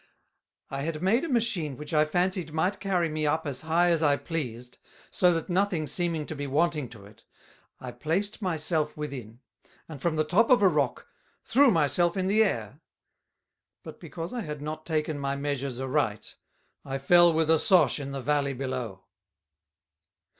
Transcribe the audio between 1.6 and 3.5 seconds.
which I fancied might carry me up